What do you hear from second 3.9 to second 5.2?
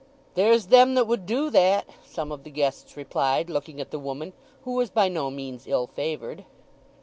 the woman, who was by